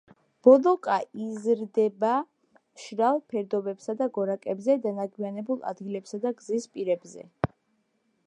[0.45, 0.93] ბოლოკა
[1.25, 2.13] იზრდება
[2.61, 7.27] მშრალ ფერდობებსა და გორაკებზე, დანაგვიანებულ ადგილებსა და გზის პირებზე.